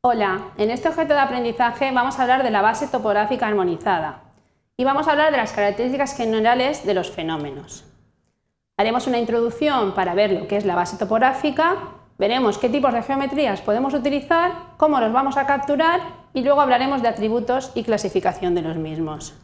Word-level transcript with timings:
Hola, 0.00 0.52
en 0.56 0.70
este 0.70 0.88
objeto 0.88 1.14
de 1.14 1.18
aprendizaje 1.18 1.90
vamos 1.90 2.16
a 2.18 2.22
hablar 2.22 2.44
de 2.44 2.52
la 2.52 2.62
base 2.62 2.86
topográfica 2.86 3.48
armonizada 3.48 4.22
y 4.76 4.84
vamos 4.84 5.08
a 5.08 5.10
hablar 5.10 5.32
de 5.32 5.38
las 5.38 5.50
características 5.50 6.16
generales 6.16 6.86
de 6.86 6.94
los 6.94 7.10
fenómenos. 7.10 7.84
Haremos 8.76 9.08
una 9.08 9.18
introducción 9.18 9.96
para 9.96 10.14
ver 10.14 10.30
lo 10.30 10.46
que 10.46 10.56
es 10.56 10.64
la 10.64 10.76
base 10.76 10.98
topográfica, 10.98 11.78
veremos 12.16 12.58
qué 12.58 12.68
tipos 12.68 12.92
de 12.92 13.02
geometrías 13.02 13.60
podemos 13.60 13.92
utilizar, 13.92 14.52
cómo 14.76 15.00
los 15.00 15.12
vamos 15.12 15.36
a 15.36 15.46
capturar 15.46 16.00
y 16.32 16.42
luego 16.42 16.60
hablaremos 16.60 17.02
de 17.02 17.08
atributos 17.08 17.72
y 17.74 17.82
clasificación 17.82 18.54
de 18.54 18.62
los 18.62 18.76
mismos. 18.76 19.34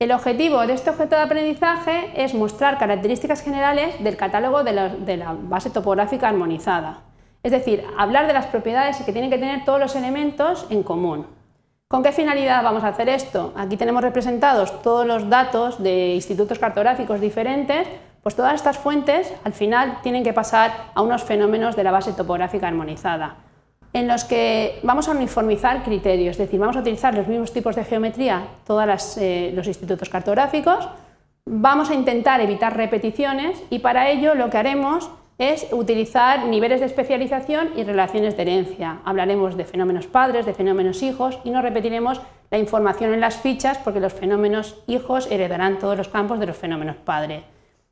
El 0.00 0.10
objetivo 0.10 0.66
de 0.66 0.72
este 0.72 0.90
objeto 0.90 1.14
de 1.14 1.22
aprendizaje 1.22 2.10
es 2.16 2.34
mostrar 2.34 2.78
características 2.78 3.42
generales 3.42 4.02
del 4.02 4.16
catálogo 4.16 4.64
de 4.64 4.72
la, 4.72 5.36
base 5.42 5.70
topográfica 5.70 6.28
armonizada, 6.28 7.11
es 7.42 7.52
decir, 7.52 7.84
hablar 7.98 8.26
de 8.26 8.32
las 8.32 8.46
propiedades 8.46 8.98
que 8.98 9.12
tienen 9.12 9.30
que 9.30 9.38
tener 9.38 9.64
todos 9.64 9.80
los 9.80 9.96
elementos 9.96 10.66
en 10.70 10.82
común. 10.82 11.26
¿Con 11.88 12.02
qué 12.02 12.12
finalidad 12.12 12.62
vamos 12.62 12.84
a 12.84 12.88
hacer 12.88 13.08
esto? 13.08 13.52
Aquí 13.56 13.76
tenemos 13.76 14.02
representados 14.02 14.82
todos 14.82 15.06
los 15.06 15.28
datos 15.28 15.82
de 15.82 16.14
institutos 16.14 16.58
cartográficos 16.58 17.20
diferentes, 17.20 17.86
pues 18.22 18.34
todas 18.34 18.54
estas 18.54 18.78
fuentes 18.78 19.32
al 19.44 19.52
final 19.52 19.98
tienen 20.02 20.22
que 20.22 20.32
pasar 20.32 20.72
a 20.94 21.02
unos 21.02 21.22
fenómenos 21.24 21.76
de 21.76 21.84
la 21.84 21.90
base 21.90 22.12
topográfica 22.12 22.68
armonizada 22.68 23.36
en 23.92 24.08
los 24.08 24.24
que 24.24 24.80
vamos 24.82 25.08
a 25.08 25.12
uniformizar 25.12 25.82
criterios, 25.82 26.32
es 26.32 26.38
decir, 26.38 26.58
vamos 26.58 26.76
a 26.76 26.80
utilizar 26.80 27.14
los 27.14 27.26
mismos 27.26 27.52
tipos 27.52 27.76
de 27.76 27.84
geometría 27.84 28.44
todos 28.66 29.18
eh, 29.18 29.52
los 29.54 29.66
institutos 29.66 30.08
cartográficos, 30.08 30.88
vamos 31.44 31.90
a 31.90 31.94
intentar 31.94 32.40
evitar 32.40 32.76
repeticiones 32.76 33.62
y 33.68 33.80
para 33.80 34.08
ello 34.08 34.34
lo 34.34 34.48
que 34.48 34.58
haremos 34.58 35.10
es 35.42 35.66
utilizar 35.72 36.46
niveles 36.46 36.78
de 36.78 36.86
especialización 36.86 37.70
y 37.76 37.82
relaciones 37.82 38.36
de 38.36 38.42
herencia. 38.42 39.00
Hablaremos 39.04 39.56
de 39.56 39.64
fenómenos 39.64 40.06
padres, 40.06 40.46
de 40.46 40.54
fenómenos 40.54 41.02
hijos 41.02 41.40
y 41.42 41.50
no 41.50 41.62
repetiremos 41.62 42.20
la 42.52 42.58
información 42.58 43.12
en 43.12 43.20
las 43.20 43.38
fichas 43.38 43.78
porque 43.78 43.98
los 43.98 44.12
fenómenos 44.12 44.82
hijos 44.86 45.28
heredarán 45.30 45.80
todos 45.80 45.96
los 45.98 46.08
campos 46.08 46.38
de 46.38 46.46
los 46.46 46.56
fenómenos 46.56 46.96
padres. 46.96 47.42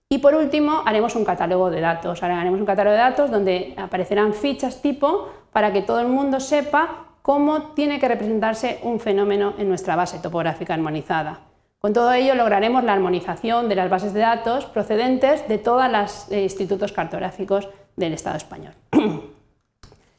Y 0.09 0.19
por 0.19 0.37
último, 0.37 0.83
haremos 0.87 1.17
un 1.17 1.25
catálogo 1.25 1.71
de 1.71 1.81
datos. 1.81 2.23
Ahora 2.23 2.41
haremos 2.41 2.61
un 2.61 2.67
catálogo 2.67 2.93
de 2.93 3.03
datos 3.03 3.31
donde 3.33 3.75
aparecerán 3.77 4.33
fichas 4.33 4.81
tipo 4.81 5.29
para 5.53 5.73
que 5.73 5.83
todo 5.83 5.99
el 5.99 6.09
mundo 6.09 6.39
sepa 6.39 7.07
cómo 7.23 7.73
tiene 7.75 7.99
que 7.99 8.07
representarse 8.07 8.79
un 8.85 9.01
fenómeno 9.01 9.55
en 9.59 9.69
nuestra 9.69 9.97
base 9.97 10.21
topográfica 10.21 10.75
armonizada. 10.75 11.50
Con 11.81 11.95
todo 11.95 12.13
ello 12.13 12.35
lograremos 12.35 12.85
la 12.85 12.93
armonización 12.93 13.71
de 13.71 13.75
las 13.75 13.89
bases 13.89 14.13
de 14.13 14.21
datos 14.21 14.67
procedentes 14.67 15.49
de 15.49 15.57
todos 15.57 15.91
los 15.91 16.31
eh, 16.31 16.43
institutos 16.43 16.93
cartográficos 16.93 17.71
del 17.97 18.13
Estado 18.13 18.37
español. 18.37 18.75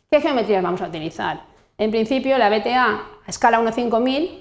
¿Qué 0.10 0.22
geometrías 0.22 0.64
vamos 0.64 0.82
a 0.82 0.88
utilizar? 0.88 1.42
En 1.78 1.92
principio, 1.92 2.40
la 2.40 2.50
BTA 2.50 2.84
a 2.84 3.30
escala 3.30 3.62
1.5000 3.62 4.40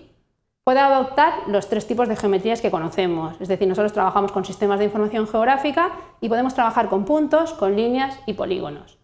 puede 0.65 0.81
adoptar 0.81 1.35
los 1.47 1.69
tres 1.69 1.87
tipos 1.87 2.09
de 2.09 2.17
geometrías 2.17 2.63
que 2.63 2.71
conocemos, 2.71 3.39
es 3.39 3.49
decir, 3.49 3.69
nosotros 3.69 3.93
trabajamos 3.93 4.33
con 4.33 4.47
sistemas 4.47 4.79
de 4.79 4.87
información 4.87 5.29
geográfica 5.29 5.91
y 6.23 6.31
podemos 6.31 6.55
trabajar 6.55 6.89
con 6.89 7.05
puntos, 7.05 7.53
con 7.53 7.77
líneas 7.77 8.19
y 8.25 8.33
polígonos. 8.33 8.99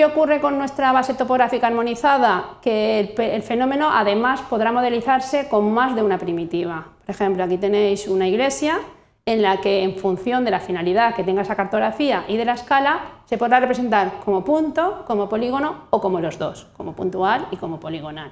¿Qué 0.00 0.06
ocurre 0.06 0.40
con 0.40 0.56
nuestra 0.56 0.92
base 0.92 1.12
topográfica 1.12 1.66
armonizada? 1.66 2.56
Que 2.62 3.14
el, 3.18 3.42
fenómeno 3.42 3.90
además 3.92 4.40
podrá 4.40 4.72
modelizarse 4.72 5.46
con 5.50 5.74
más 5.74 5.94
de 5.94 6.02
una 6.02 6.16
primitiva. 6.16 6.86
Por 7.10 7.16
ejemplo, 7.16 7.42
aquí 7.42 7.58
tenéis 7.58 8.06
una 8.06 8.28
iglesia 8.28 8.78
en 9.26 9.42
la 9.42 9.60
que 9.60 9.82
en 9.82 9.96
función 9.96 10.44
de 10.44 10.52
la 10.52 10.60
finalidad 10.60 11.16
que 11.16 11.24
tenga 11.24 11.42
esa 11.42 11.56
cartografía 11.56 12.24
y 12.28 12.36
de 12.36 12.44
la 12.44 12.52
escala, 12.52 13.00
se 13.24 13.36
podrá 13.36 13.58
representar 13.58 14.20
como 14.24 14.44
punto, 14.44 15.02
como 15.08 15.28
polígono 15.28 15.86
o 15.90 16.00
como 16.00 16.20
los 16.20 16.38
dos, 16.38 16.68
como 16.76 16.94
puntual 16.94 17.48
y 17.50 17.56
como 17.56 17.80
poligonal. 17.80 18.30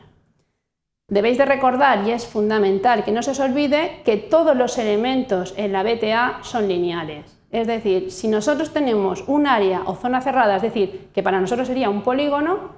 Debéis 1.09 1.39
de 1.39 1.47
recordar, 1.47 2.07
y 2.07 2.13
es 2.13 2.25
fundamental 2.25 3.03
que 3.03 3.11
no 3.11 3.25
se 3.25 3.33
os 3.33 3.41
olvide, 3.41 4.03
que 4.05 4.17
todos 4.17 4.57
los 4.57 4.79
elementos 4.79 5.55
en 5.57 5.73
la 5.73 5.83
BTA 5.83 6.39
son 6.43 6.69
lineales. 6.69 7.37
Es 7.51 7.67
decir, 7.67 8.13
si 8.13 8.29
nosotros 8.29 8.73
tenemos 8.73 9.25
un 9.27 9.49
área 9.49 9.83
o 9.87 9.97
zona 9.97 10.21
cerrada, 10.21 10.55
es 10.55 10.63
decir, 10.63 11.09
que 11.13 11.25
para 11.25 11.41
nosotros 11.41 11.67
sería 11.67 11.91
un 11.91 12.03
polígono, 12.03 12.78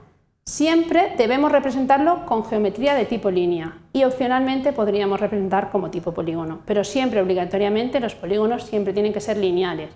siempre 0.50 1.14
debemos 1.16 1.52
representarlo 1.52 2.26
con 2.26 2.44
geometría 2.44 2.94
de 2.94 3.04
tipo 3.04 3.30
línea 3.30 3.78
y 3.92 4.02
opcionalmente 4.02 4.72
podríamos 4.72 5.20
representar 5.20 5.70
como 5.70 5.92
tipo 5.92 6.12
polígono, 6.12 6.58
pero 6.66 6.82
siempre 6.82 7.22
obligatoriamente 7.22 8.00
los 8.00 8.16
polígonos 8.16 8.64
siempre 8.64 8.92
tienen 8.92 9.12
que 9.12 9.20
ser 9.20 9.36
lineales. 9.36 9.90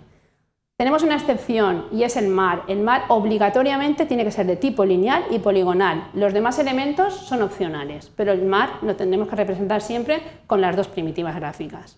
Tenemos 0.77 1.03
una 1.03 1.15
excepción 1.15 1.87
y 1.91 2.03
es 2.03 2.15
el 2.15 2.29
mar. 2.29 2.63
El 2.69 2.79
mar 2.79 3.03
obligatoriamente 3.09 4.05
tiene 4.05 4.23
que 4.23 4.31
ser 4.31 4.45
de 4.45 4.55
tipo 4.55 4.85
lineal 4.85 5.25
y 5.29 5.39
poligonal. 5.39 6.07
Los 6.13 6.33
demás 6.33 6.57
elementos 6.57 7.13
son 7.13 7.41
opcionales, 7.41 8.09
pero 8.15 8.31
el 8.31 8.43
mar 8.43 8.79
lo 8.81 8.95
tendremos 8.95 9.27
que 9.27 9.35
representar 9.35 9.81
siempre 9.81 10.21
con 10.47 10.61
las 10.61 10.77
dos 10.77 10.87
primitivas 10.87 11.35
gráficas. 11.35 11.97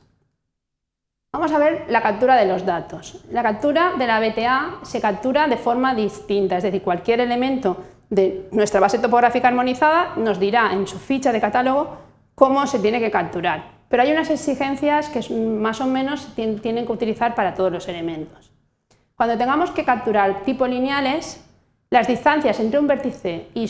Vamos 1.32 1.52
a 1.52 1.60
ver 1.60 1.86
la 1.90 2.02
captura 2.02 2.36
de 2.36 2.48
los 2.48 2.66
datos. 2.66 3.24
La 3.30 3.44
captura 3.44 3.94
de 4.00 4.08
la 4.08 4.20
BTA 4.20 4.80
se 4.82 5.00
captura 5.00 5.48
de 5.48 5.58
forma 5.58 5.94
distinta, 5.94 6.58
es 6.58 6.64
decir, 6.64 6.82
cualquier 6.82 7.20
elemento 7.20 7.78
de 8.10 8.48
nuestra 8.52 8.80
base 8.80 9.00
topográfica 9.00 9.48
armonizada 9.48 10.14
nos 10.16 10.40
dirá 10.40 10.72
en 10.74 10.88
su 10.88 10.98
ficha 10.98 11.32
de 11.32 11.42
catálogo 11.42 11.98
cómo 12.36 12.66
se 12.68 12.80
tiene 12.80 13.00
que 13.00 13.12
capturar. 13.12 13.78
Pero 13.90 14.04
hay 14.04 14.12
unas 14.12 14.30
exigencias 14.30 15.10
que 15.10 15.34
más 15.34 15.82
o 15.82 15.88
menos 15.88 16.28
tienen 16.36 16.86
que 16.86 16.92
utilizar 16.92 17.36
para 17.36 17.54
todos 17.54 17.72
los 17.72 17.88
elementos. 17.88 18.52
Cuando 19.16 19.38
tengamos 19.38 19.72
que 19.72 19.84
capturar 19.84 20.44
tipos 20.44 20.70
lineales, 20.70 21.44
las 21.90 22.08
distancias 22.08 22.60
entre 22.60 22.80
un 22.80 22.88
vértice 22.88 23.48
y 23.54 23.70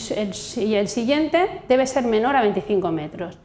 el, 0.74 0.88
siguiente 0.88 1.62
debe 1.68 1.86
ser 1.86 2.04
menor 2.04 2.36
a 2.36 2.42
25 2.42 2.90
metros. 2.90 3.38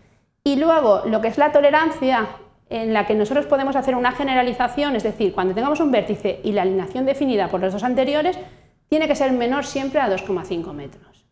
Y 0.44 0.56
luego, 0.56 1.04
lo 1.06 1.22
que 1.22 1.28
es 1.28 1.38
la 1.38 1.52
tolerancia 1.52 2.28
en 2.70 2.92
la 2.92 3.06
que 3.06 3.14
nosotros 3.14 3.46
podemos 3.46 3.76
hacer 3.76 3.96
una 3.96 4.12
generalización, 4.12 4.96
es 4.96 5.04
decir, 5.04 5.32
cuando 5.34 5.54
tengamos 5.54 5.80
un 5.80 5.92
vértice 5.92 6.40
y 6.44 6.52
la 6.54 6.64
alineación 6.64 7.06
definida 7.06 7.50
por 7.50 7.62
los 7.62 7.72
dos 7.72 7.84
anteriores, 7.84 8.38
tiene 8.94 9.08
que 9.08 9.16
ser 9.16 9.32
menor 9.32 9.66
siempre 9.66 10.00
a 10.00 10.08
2,5 10.08 10.72
metros. 10.72 11.26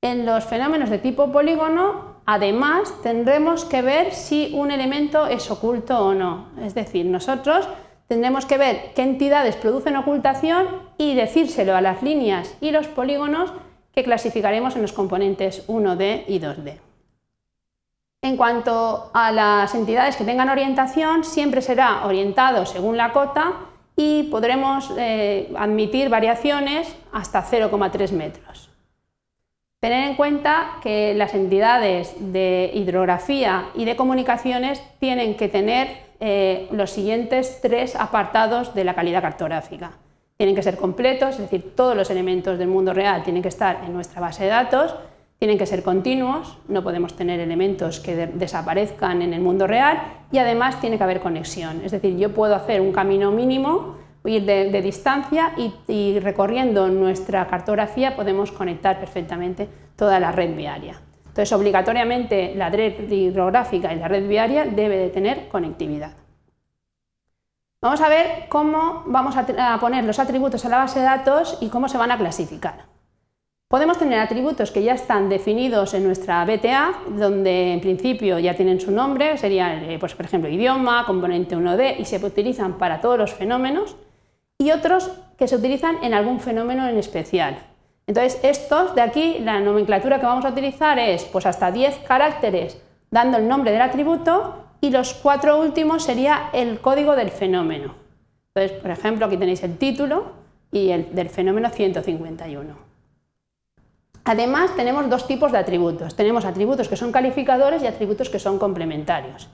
En 0.00 0.24
los 0.24 0.42
fenómenos 0.44 0.88
de 0.88 0.96
tipo 0.96 1.30
polígono, 1.30 2.16
además, 2.24 2.94
tendremos 3.02 3.66
que 3.66 3.82
ver 3.82 4.14
si 4.14 4.52
un 4.54 4.70
elemento 4.70 5.26
es 5.26 5.50
oculto 5.50 5.98
o 5.98 6.14
no. 6.14 6.46
Es 6.62 6.74
decir, 6.74 7.04
nosotros 7.04 7.68
tendremos 8.08 8.46
que 8.46 8.56
ver 8.56 8.94
qué 8.94 9.02
entidades 9.02 9.56
producen 9.56 9.96
ocultación 9.96 10.66
y 10.96 11.14
decírselo 11.14 11.76
a 11.76 11.82
las 11.82 12.02
líneas 12.02 12.56
y 12.62 12.70
los 12.70 12.88
polígonos 12.88 13.52
que 13.94 14.02
clasificaremos 14.02 14.74
en 14.74 14.80
los 14.80 14.94
componentes 14.94 15.68
1D 15.68 16.24
y 16.26 16.40
2D. 16.40 16.78
En 18.22 18.38
cuanto 18.38 19.10
a 19.12 19.30
las 19.30 19.74
entidades 19.74 20.16
que 20.16 20.24
tengan 20.24 20.48
orientación, 20.48 21.22
siempre 21.22 21.60
será 21.60 22.06
orientado 22.06 22.64
según 22.64 22.96
la 22.96 23.12
cota 23.12 23.56
y 24.02 24.24
podremos 24.24 24.92
eh, 24.98 25.52
admitir 25.56 26.08
variaciones 26.08 26.92
hasta 27.12 27.44
0,3 27.44 28.10
metros. 28.10 28.68
Tener 29.80 30.08
en 30.08 30.16
cuenta 30.16 30.78
que 30.82 31.14
las 31.14 31.34
entidades 31.34 32.14
de 32.18 32.70
hidrografía 32.74 33.68
y 33.74 33.84
de 33.84 33.94
comunicaciones 33.94 34.82
tienen 34.98 35.36
que 35.36 35.48
tener 35.48 35.88
eh, 36.18 36.68
los 36.72 36.90
siguientes 36.90 37.60
tres 37.62 37.94
apartados 37.94 38.74
de 38.74 38.84
la 38.84 38.94
calidad 38.94 39.22
cartográfica. 39.22 39.92
Tienen 40.36 40.56
que 40.56 40.62
ser 40.62 40.76
completos, 40.76 41.36
es 41.36 41.42
decir, 41.42 41.76
todos 41.76 41.96
los 41.96 42.10
elementos 42.10 42.58
del 42.58 42.68
mundo 42.68 42.92
real 42.92 43.22
tienen 43.22 43.42
que 43.42 43.48
estar 43.48 43.84
en 43.84 43.92
nuestra 43.92 44.20
base 44.20 44.44
de 44.44 44.50
datos, 44.50 44.96
tienen 45.42 45.58
que 45.58 45.66
ser 45.66 45.82
continuos, 45.82 46.56
no 46.68 46.84
podemos 46.84 47.16
tener 47.16 47.40
elementos 47.40 47.98
que 47.98 48.28
desaparezcan 48.28 49.22
en 49.22 49.34
el 49.34 49.40
mundo 49.40 49.66
real 49.66 50.00
y 50.30 50.38
además 50.38 50.80
tiene 50.80 50.98
que 50.98 51.02
haber 51.02 51.18
conexión, 51.18 51.80
es 51.84 51.90
decir, 51.90 52.16
yo 52.16 52.32
puedo 52.32 52.54
hacer 52.54 52.80
un 52.80 52.92
camino 52.92 53.32
mínimo, 53.32 53.96
ir 54.24 54.44
de, 54.44 54.80
distancia 54.80 55.52
y, 55.88 56.20
recorriendo 56.20 56.86
nuestra 56.90 57.48
cartografía 57.48 58.14
podemos 58.14 58.52
conectar 58.52 59.00
perfectamente 59.00 59.68
toda 59.96 60.20
la 60.20 60.30
red 60.30 60.54
viaria. 60.54 61.00
Entonces, 61.26 61.52
obligatoriamente 61.52 62.54
la 62.54 62.70
red 62.70 63.10
hidrográfica 63.10 63.92
y 63.92 63.98
la 63.98 64.06
red 64.06 64.28
viaria 64.28 64.64
debe 64.66 64.96
de 64.96 65.08
tener 65.08 65.48
conectividad. 65.48 66.12
Vamos 67.80 68.00
a 68.00 68.08
ver 68.08 68.46
cómo 68.48 69.02
vamos 69.06 69.34
a 69.36 69.80
poner 69.80 70.04
los 70.04 70.20
atributos 70.20 70.64
a 70.64 70.68
la 70.68 70.78
base 70.78 71.00
de 71.00 71.04
datos 71.04 71.58
y 71.60 71.68
cómo 71.68 71.88
se 71.88 71.98
van 71.98 72.12
a 72.12 72.16
clasificar. 72.16 72.91
Podemos 73.72 73.96
tener 73.96 74.18
atributos 74.18 74.70
que 74.70 74.82
ya 74.82 74.92
están 74.92 75.30
definidos 75.30 75.94
en 75.94 76.04
nuestra 76.04 76.44
BTA, 76.44 76.92
donde 77.08 77.72
en 77.72 77.80
principio 77.80 78.38
ya 78.38 78.54
tienen 78.54 78.78
su 78.78 78.90
nombre, 78.90 79.38
serían, 79.38 79.84
eh, 79.84 79.96
pues, 79.98 80.14
por 80.14 80.26
ejemplo, 80.26 80.50
idioma, 80.50 81.06
componente 81.06 81.56
1D, 81.56 81.96
y 81.98 82.04
se 82.04 82.22
utilizan 82.22 82.76
para 82.76 83.00
todos 83.00 83.16
los 83.16 83.32
fenómenos, 83.32 83.96
y 84.58 84.72
otros 84.72 85.10
que 85.38 85.48
se 85.48 85.56
utilizan 85.56 86.04
en 86.04 86.12
algún 86.12 86.38
fenómeno 86.38 86.86
en 86.86 86.98
especial. 86.98 87.60
Entonces, 88.06 88.38
estos 88.42 88.94
de 88.94 89.00
aquí, 89.00 89.38
la 89.38 89.58
nomenclatura 89.60 90.20
que 90.20 90.26
vamos 90.26 90.44
a 90.44 90.50
utilizar 90.50 90.98
es 90.98 91.24
pues 91.24 91.46
hasta 91.46 91.72
10 91.72 92.00
caracteres 92.06 92.78
dando 93.10 93.38
el 93.38 93.48
nombre 93.48 93.72
del 93.72 93.80
atributo 93.80 94.66
y 94.82 94.90
los 94.90 95.14
cuatro 95.14 95.58
últimos 95.58 96.04
sería 96.04 96.50
el 96.52 96.78
código 96.80 97.16
del 97.16 97.30
fenómeno. 97.30 97.94
Entonces, 98.54 98.78
por 98.82 98.90
ejemplo, 98.90 99.24
aquí 99.24 99.38
tenéis 99.38 99.62
el 99.62 99.78
título 99.78 100.32
y 100.70 100.90
el 100.90 101.14
del 101.14 101.30
fenómeno 101.30 101.70
151. 101.70 102.91
Además, 104.24 104.76
tenemos 104.76 105.10
dos 105.10 105.26
tipos 105.26 105.50
de 105.52 105.58
atributos. 105.58 106.14
Tenemos 106.14 106.44
atributos 106.44 106.88
que 106.88 106.96
son 106.96 107.10
calificadores 107.10 107.82
y 107.82 107.86
atributos 107.86 108.30
que 108.30 108.38
son 108.38 108.58
complementarios. 108.58 109.48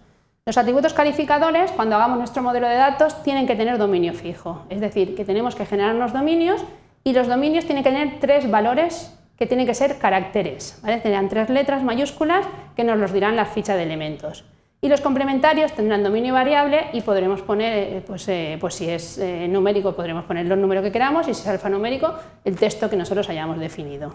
Los 0.44 0.56
atributos 0.56 0.94
calificadores, 0.94 1.72
cuando 1.72 1.96
hagamos 1.96 2.18
nuestro 2.18 2.42
modelo 2.42 2.68
de 2.68 2.76
datos, 2.76 3.22
tienen 3.22 3.46
que 3.46 3.54
tener 3.54 3.76
dominio 3.76 4.14
fijo, 4.14 4.62
es 4.70 4.80
decir, 4.80 5.14
que 5.14 5.26
tenemos 5.26 5.54
que 5.54 5.66
generar 5.66 5.94
unos 5.94 6.14
dominios 6.14 6.64
y 7.04 7.12
los 7.12 7.28
dominios 7.28 7.66
tienen 7.66 7.84
que 7.84 7.90
tener 7.90 8.18
tres 8.18 8.50
valores 8.50 9.14
que 9.36 9.46
tienen 9.46 9.66
que 9.66 9.74
ser 9.74 9.98
caracteres, 9.98 10.78
¿vale? 10.82 10.98
tendrán 10.98 11.28
tres 11.28 11.50
letras 11.50 11.82
mayúsculas 11.82 12.46
que 12.74 12.82
nos 12.82 12.98
los 12.98 13.12
dirán 13.12 13.36
la 13.36 13.44
ficha 13.44 13.76
de 13.76 13.82
elementos. 13.82 14.44
Y 14.80 14.88
los 14.88 15.00
complementarios 15.00 15.72
tendrán 15.72 16.02
dominio 16.02 16.32
variable 16.32 16.86
y 16.92 17.02
podremos 17.02 17.42
poner, 17.42 17.96
eh, 17.96 18.02
pues, 18.06 18.28
eh, 18.28 18.56
pues, 18.60 18.74
si 18.74 18.88
es 18.88 19.18
eh, 19.18 19.48
numérico 19.48 19.94
podremos 19.94 20.24
poner 20.24 20.46
los 20.46 20.56
números 20.56 20.84
que 20.84 20.92
queramos 20.92 21.28
y 21.28 21.34
si 21.34 21.42
es 21.42 21.48
alfanumérico 21.48 22.14
el 22.44 22.56
texto 22.56 22.88
que 22.88 22.96
nosotros 22.96 23.28
hayamos 23.28 23.58
definido. 23.58 24.14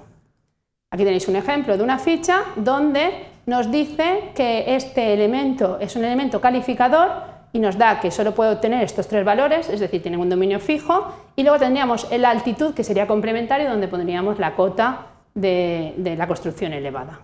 Aquí 0.93 1.03
tenéis 1.05 1.27
un 1.27 1.35
ejemplo 1.35 1.75
de 1.75 1.83
una 1.83 1.97
ficha 1.97 2.43
donde 2.55 3.25
nos 3.47 3.71
dice 3.71 4.29
que 4.35 4.75
este 4.75 5.11
elemento 5.11 5.79
es 5.79 5.95
un 5.95 6.05
elemento 6.05 6.39
calificador 6.39 7.09
y 7.51 7.57
nos 7.57 7.79
da 7.79 7.99
que 7.99 8.11
solo 8.11 8.35
puede 8.35 8.51
obtener 8.51 8.83
estos 8.83 9.07
tres 9.07 9.25
valores, 9.25 9.69
es 9.69 9.79
decir, 9.79 10.03
tiene 10.03 10.17
un 10.17 10.29
dominio 10.29 10.59
fijo, 10.59 11.11
y 11.35 11.41
luego 11.41 11.57
tendríamos 11.57 12.05
el 12.11 12.23
altitud, 12.25 12.75
que 12.75 12.83
sería 12.83 13.07
complementario, 13.07 13.71
donde 13.71 13.87
pondríamos 13.87 14.37
la 14.37 14.53
cota 14.55 15.07
de, 15.33 15.95
la 16.15 16.27
construcción 16.27 16.73
elevada. 16.73 17.21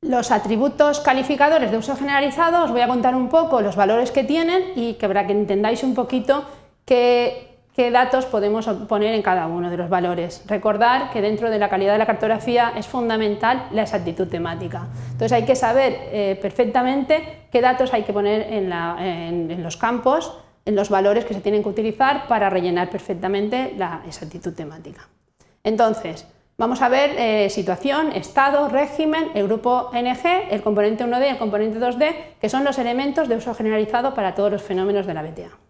Los 0.00 0.32
atributos 0.32 0.98
calificadores 0.98 1.70
de 1.70 1.78
uso 1.78 1.94
generalizado, 1.94 2.64
os 2.64 2.72
voy 2.72 2.80
a 2.80 2.88
contar 2.88 3.14
un 3.14 3.28
poco 3.28 3.60
los 3.60 3.76
valores 3.76 4.10
que 4.10 4.24
tienen 4.24 4.72
y 4.74 4.94
que 4.94 5.06
para 5.06 5.24
que 5.24 5.34
entendáis 5.34 5.84
un 5.84 5.94
poquito 5.94 6.44
qué, 7.74 7.90
datos 7.90 8.26
podemos 8.26 8.66
poner 8.88 9.14
en 9.14 9.22
cada 9.22 9.46
uno 9.46 9.70
de 9.70 9.76
los 9.76 9.88
valores. 9.88 10.42
Recordar 10.46 11.10
que 11.10 11.20
dentro 11.20 11.50
de 11.50 11.58
la 11.58 11.68
calidad 11.68 11.92
de 11.92 11.98
la 11.98 12.06
cartografía 12.06 12.72
es 12.76 12.86
fundamental 12.86 13.68
la 13.72 13.82
exactitud 13.82 14.28
temática. 14.28 14.88
Entonces 15.12 15.32
hay 15.32 15.44
que 15.44 15.56
saber 15.56 15.96
eh, 16.12 16.38
perfectamente 16.40 17.46
qué 17.50 17.60
datos 17.60 17.92
hay 17.92 18.02
que 18.02 18.12
poner 18.12 18.46
en, 18.52 19.62
los 19.62 19.76
campos, 19.76 20.38
en 20.64 20.76
los 20.76 20.90
valores 20.90 21.24
que 21.24 21.34
se 21.34 21.40
tienen 21.40 21.62
que 21.62 21.68
utilizar 21.68 22.26
para 22.28 22.50
rellenar 22.50 22.90
perfectamente 22.90 23.74
la 23.76 24.02
exactitud 24.06 24.52
temática. 24.54 25.08
Entonces, 25.64 26.26
Vamos 26.58 26.82
a 26.82 26.88
ver 26.88 27.16
eh, 27.18 27.50
situación, 27.50 28.12
estado, 28.12 28.68
régimen, 28.68 29.30
el 29.34 29.48
grupo 29.48 29.90
NG, 29.94 30.48
el 30.50 30.62
componente 30.62 31.02
1D 31.02 31.26
y 31.26 31.30
el 31.30 31.38
componente 31.38 31.80
2D, 31.80 32.14
que 32.40 32.48
son 32.48 32.62
los 32.62 32.78
elementos 32.78 33.28
de 33.28 33.36
uso 33.36 33.54
generalizado 33.54 34.14
para 34.14 34.34
todos 34.34 34.52
los 34.52 34.62
fenómenos 34.62 35.06
de 35.06 35.14
la 35.14 35.22
BTA. 35.22 35.61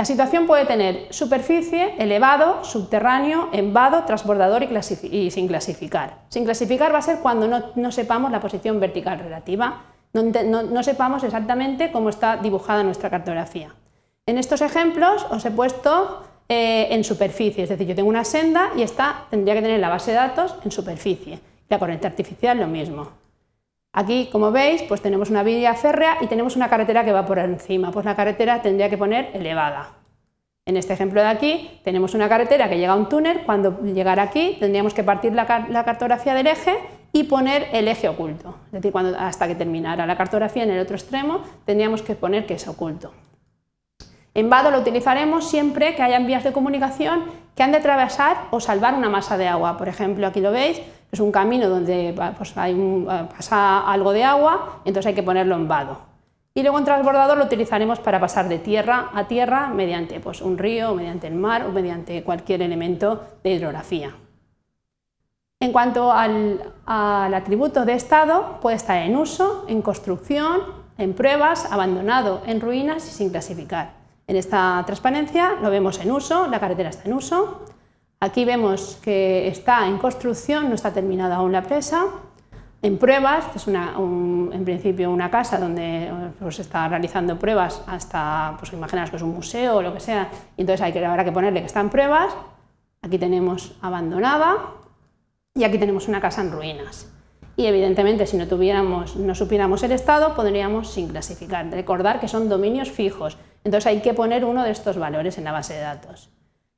La 0.00 0.06
situación 0.06 0.46
puede 0.46 0.64
tener 0.64 1.08
superficie, 1.10 1.94
elevado, 1.98 2.64
subterráneo, 2.64 3.50
envado, 3.52 4.04
transbordador 4.04 4.62
y, 4.62 5.30
sin 5.30 5.46
clasificar. 5.46 6.20
Sin 6.30 6.44
clasificar 6.44 6.90
va 6.90 7.00
a 7.00 7.02
ser 7.02 7.18
cuando 7.18 7.46
no, 7.76 7.92
sepamos 7.92 8.32
la 8.32 8.40
posición 8.40 8.80
vertical 8.80 9.18
relativa, 9.18 9.82
no 10.14 10.82
sepamos 10.82 11.22
exactamente 11.22 11.92
cómo 11.92 12.08
está 12.08 12.38
dibujada 12.38 12.82
nuestra 12.82 13.10
cartografía. 13.10 13.74
En 14.24 14.38
estos 14.38 14.62
ejemplos 14.62 15.26
os 15.28 15.44
he 15.44 15.50
puesto 15.50 16.22
eh, 16.48 16.88
en 16.92 17.04
superficie, 17.04 17.64
es 17.64 17.68
decir, 17.68 17.86
yo 17.86 17.94
tengo 17.94 18.08
una 18.08 18.24
senda 18.24 18.70
y 18.78 18.80
esta 18.80 19.26
tendría 19.28 19.54
que 19.54 19.60
tener 19.60 19.80
la 19.80 19.90
base 19.90 20.12
de 20.12 20.16
datos 20.16 20.56
en 20.64 20.70
superficie. 20.70 21.40
La 21.68 21.78
corriente 21.78 22.06
artificial 22.06 22.56
lo 22.58 22.68
mismo. 22.68 23.10
Aquí, 23.92 24.28
como 24.30 24.52
veis, 24.52 24.82
pues 24.84 25.02
tenemos 25.02 25.30
una 25.30 25.42
vía 25.42 25.74
férrea 25.74 26.18
y 26.20 26.28
tenemos 26.28 26.54
una 26.54 26.70
carretera 26.70 27.04
que 27.04 27.12
va 27.12 27.26
por 27.26 27.38
encima, 27.40 27.90
pues 27.90 28.06
la 28.06 28.14
carretera 28.14 28.62
tendría 28.62 28.88
que 28.88 28.96
poner 28.96 29.30
elevada. 29.34 29.96
En 30.64 30.76
este 30.76 30.92
ejemplo 30.92 31.20
de 31.20 31.26
aquí 31.26 31.80
tenemos 31.82 32.14
una 32.14 32.28
carretera 32.28 32.68
que 32.68 32.78
llega 32.78 32.92
a 32.92 32.96
un 32.96 33.08
túnel, 33.08 33.42
cuando 33.44 33.80
llegara 33.82 34.22
aquí 34.22 34.56
tendríamos 34.60 34.94
que 34.94 35.02
partir 35.02 35.32
la, 35.32 35.46
cartografía 35.84 36.34
del 36.34 36.46
eje 36.46 36.76
y 37.12 37.24
poner 37.24 37.66
el 37.72 37.88
eje 37.88 38.08
oculto, 38.08 38.56
es 38.66 38.72
decir, 38.72 38.92
cuando, 38.92 39.18
hasta 39.18 39.48
que 39.48 39.56
terminara 39.56 40.06
la 40.06 40.16
cartografía 40.16 40.62
en 40.62 40.70
el 40.70 40.80
otro 40.80 40.94
extremo 40.94 41.42
tendríamos 41.64 42.02
que 42.02 42.14
poner 42.14 42.46
que 42.46 42.54
es 42.54 42.68
oculto. 42.68 43.12
En 44.34 44.48
vado 44.48 44.70
lo 44.70 44.78
utilizaremos 44.78 45.50
siempre 45.50 45.96
que 45.96 46.02
hayan 46.02 46.26
vías 46.28 46.44
de 46.44 46.52
comunicación 46.52 47.24
que 47.54 47.62
han 47.62 47.72
de 47.72 47.78
atravesar 47.78 48.48
o 48.50 48.60
salvar 48.60 48.94
una 48.94 49.08
masa 49.08 49.36
de 49.36 49.48
agua. 49.48 49.76
Por 49.76 49.88
ejemplo, 49.88 50.26
aquí 50.26 50.40
lo 50.40 50.52
veis, 50.52 50.80
es 51.12 51.20
un 51.20 51.32
camino 51.32 51.68
donde 51.68 52.14
pues, 52.36 52.52
pasa 52.52 53.80
algo 53.80 54.12
de 54.12 54.24
agua, 54.24 54.80
entonces 54.84 55.08
hay 55.08 55.14
que 55.14 55.22
ponerlo 55.22 55.56
en 55.56 55.68
vado. 55.68 55.98
Y 56.54 56.62
luego 56.62 56.78
en 56.78 56.84
transbordador 56.84 57.38
lo 57.38 57.44
utilizaremos 57.44 58.00
para 58.00 58.18
pasar 58.18 58.48
de 58.48 58.58
tierra 58.58 59.10
a 59.14 59.28
tierra 59.28 59.68
mediante 59.68 60.20
pues, 60.20 60.42
un 60.42 60.58
río, 60.58 60.94
mediante 60.94 61.26
el 61.26 61.34
mar 61.34 61.64
o 61.66 61.72
mediante 61.72 62.24
cualquier 62.24 62.62
elemento 62.62 63.22
de 63.42 63.50
hidrografía. 63.50 64.14
En 65.60 65.72
cuanto 65.72 66.10
al, 66.10 66.60
al 66.86 67.34
atributo 67.34 67.84
de 67.84 67.92
estado, 67.92 68.58
puede 68.60 68.76
estar 68.76 68.96
en 69.02 69.16
uso, 69.16 69.64
en 69.68 69.82
construcción, 69.82 70.62
en 70.96 71.12
pruebas, 71.12 71.70
abandonado, 71.70 72.42
en 72.46 72.60
ruinas 72.60 73.06
y 73.06 73.10
sin 73.10 73.30
clasificar. 73.30 73.99
En 74.30 74.36
esta 74.36 74.80
transparencia 74.86 75.56
lo 75.60 75.70
vemos 75.70 75.98
en 75.98 76.12
uso, 76.12 76.46
la 76.46 76.60
carretera 76.60 76.90
está 76.90 77.08
en 77.08 77.14
uso. 77.14 77.64
Aquí 78.20 78.44
vemos 78.44 78.96
que 79.02 79.48
está 79.48 79.88
en 79.88 79.98
construcción, 79.98 80.68
no 80.68 80.76
está 80.76 80.92
terminada 80.92 81.34
aún 81.34 81.50
la 81.50 81.62
presa. 81.62 82.04
En 82.80 82.96
pruebas, 82.96 83.46
es 83.56 83.66
una, 83.66 83.94
en 83.96 84.64
principio 84.64 85.10
una 85.10 85.32
casa 85.32 85.58
donde 85.58 86.12
pues, 86.38 86.54
se 86.54 86.62
está 86.62 86.86
realizando 86.86 87.40
pruebas 87.40 87.82
hasta, 87.88 88.54
pues 88.56 88.72
imaginaos 88.72 89.10
que 89.10 89.16
es 89.16 89.22
un 89.22 89.34
museo 89.34 89.78
o 89.78 89.82
lo 89.82 89.92
que 89.92 89.98
sea, 89.98 90.30
y 90.56 90.60
entonces 90.60 90.80
hay 90.80 90.92
que, 90.92 91.04
habrá 91.04 91.24
que 91.24 91.32
ponerle 91.32 91.58
que 91.58 91.66
está 91.66 91.80
en 91.80 91.90
pruebas. 91.90 92.32
Aquí 93.02 93.18
tenemos 93.18 93.76
abandonada 93.82 94.58
y 95.56 95.64
aquí 95.64 95.76
tenemos 95.76 96.06
una 96.06 96.20
casa 96.20 96.42
en 96.42 96.52
ruinas 96.52 97.10
y 97.60 97.66
evidentemente 97.66 98.26
si 98.26 98.38
no, 98.38 98.46
tuviéramos, 98.46 99.16
no 99.16 99.34
supiéramos 99.34 99.82
el 99.82 99.92
estado 99.92 100.34
podríamos 100.34 100.88
sin 100.90 101.08
clasificar. 101.08 101.70
Recordar 101.70 102.18
que 102.18 102.26
son 102.26 102.48
dominios 102.48 102.90
fijos, 102.90 103.36
entonces 103.64 103.86
hay 103.86 104.00
que 104.00 104.14
poner 104.14 104.44
uno 104.44 104.64
de 104.64 104.70
estos 104.70 104.98
valores 104.98 105.38
en 105.38 105.44
la 105.44 105.52
base 105.52 105.74
de 105.74 105.80
datos. 105.80 106.30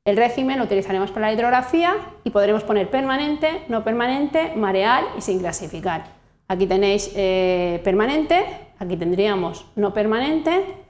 El 0.04 0.16
régimen 0.16 0.58
lo 0.58 0.64
utilizaremos 0.64 1.12
para 1.12 1.26
la 1.26 1.32
hidrografía 1.32 1.94
y 2.24 2.30
podremos 2.30 2.64
poner 2.64 2.90
permanente, 2.90 3.64
no 3.68 3.84
permanente, 3.84 4.52
mareal 4.56 5.04
y 5.16 5.20
sin 5.20 5.38
clasificar. 5.38 6.04
Aquí 6.48 6.66
tenéis 6.66 7.12
eh, 7.14 7.80
permanente, 7.84 8.44
aquí 8.78 8.96
tendríamos 8.96 9.64
no 9.76 9.94
permanente, 9.94 10.82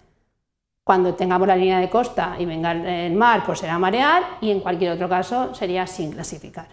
cuando 0.85 1.15
tengamos 1.15 1.47
la 1.47 1.57
línea 1.57 1.79
de 1.79 1.89
costa 1.89 2.37
y 2.39 2.47
venga 2.47 2.73
el 2.73 3.15
mar, 3.15 3.45
pues 3.47 3.61
será 3.61 3.79
mareal 3.79 4.25
y 4.41 4.51
en 4.51 4.61
cualquier 4.61 4.93
otro 4.93 5.09
caso 5.09 5.55
sería 5.55 5.87
sin 5.87 6.13
clasificar. 6.13 6.69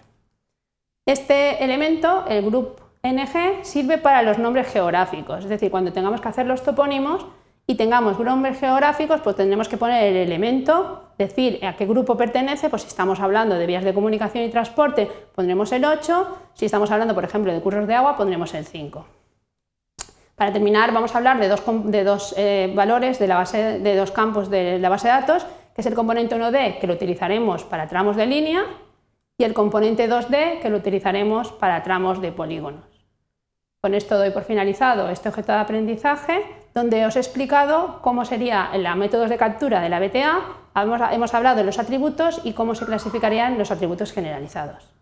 Este 1.06 1.64
elemento, 1.64 2.26
el 2.28 2.46
grupo 2.46 2.84
NG 3.04 3.64
sirve 3.64 3.98
para 3.98 4.24
los 4.24 4.38
nombres 4.38 4.68
geográficos, 4.72 5.44
es 5.44 5.50
decir, 5.50 5.72
cuando 5.72 5.94
tengamos 5.94 6.22
que 6.22 6.28
hacer 6.28 6.46
los 6.46 6.64
topónimos 6.64 7.26
y 7.70 7.76
tengamos 7.76 8.20
nombres 8.20 8.60
geográficos, 8.60 9.22
pues 9.22 9.36
tendremos 9.36 9.70
que 9.70 9.78
poner 9.78 10.08
el 10.08 10.16
elemento, 10.16 11.04
decir 11.20 11.64
a 11.64 11.76
qué 11.76 11.86
grupo 11.86 12.18
pertenece, 12.18 12.68
pues 12.68 12.82
si 12.82 12.88
estamos 12.88 13.20
hablando 13.20 13.54
de 13.54 13.68
vías 13.68 13.84
de 13.84 13.94
comunicación 13.94 14.44
y 14.44 14.50
transporte, 14.50 15.08
pondremos 15.36 15.72
el 15.72 15.86
8, 15.86 16.38
si 16.56 16.66
estamos 16.66 16.90
hablando, 16.90 17.14
por 17.14 17.26
ejemplo, 17.26 17.54
de 17.54 17.62
cursos 17.62 17.86
de 17.86 17.94
agua, 17.94 18.18
pondremos 18.18 18.56
el 18.56 18.66
5. 18.66 19.06
Para 20.34 20.52
terminar, 20.52 20.92
vamos 20.92 21.14
a 21.14 21.20
hablar 21.20 21.40
de 21.40 21.48
dos, 21.48 21.62
de 21.84 22.04
dos 22.04 22.34
eh, 22.38 22.74
valores 22.76 23.20
de, 23.20 23.28
la 23.28 23.36
base, 23.36 23.78
de 23.78 23.96
dos 23.96 24.10
campos 24.10 24.50
de 24.50 24.80
la 24.80 24.90
base 24.90 25.08
de 25.08 25.14
datos, 25.14 25.46
que 25.76 25.82
es 25.82 25.86
el 25.86 25.94
componente 25.94 26.36
1D, 26.36 26.80
que 26.80 26.88
lo 26.88 26.96
utilizaremos 26.96 27.66
para 27.66 27.88
tramos 27.88 28.16
de 28.16 28.26
línea, 28.26 28.66
y 29.38 29.44
el 29.44 29.54
componente 29.54 30.10
2D, 30.10 30.60
que 30.60 30.72
lo 30.72 30.78
utilizaremos 30.78 31.52
para 31.52 31.84
tramos 31.84 32.20
de 32.20 32.32
polígonos. 32.32 32.86
Con 33.80 33.94
esto 33.94 34.18
doy 34.18 34.32
por 34.32 34.44
finalizado 34.44 35.10
este 35.10 35.30
objeto 35.30 35.52
de 35.52 35.60
aprendizaje, 35.60 36.44
donde 36.74 37.06
os 37.06 37.16
he 37.16 37.20
explicado 37.20 38.00
cómo 38.02 38.26
sería 38.26 38.70
la 38.78 38.96
métodos 38.96 39.30
de 39.30 39.38
captura 39.38 39.82
de 39.82 39.90
la 39.90 40.00
BTA, 40.00 40.40
hemos, 40.76 41.02
hemos 41.12 41.34
hablado 41.34 41.58
de 41.58 41.64
los 41.64 41.80
atributos 41.80 42.42
y 42.44 42.54
cómo 42.54 42.76
se 42.76 42.86
clasificarían 42.86 43.58
los 43.58 43.72
atributos 43.72 44.14
generalizados. 44.14 44.99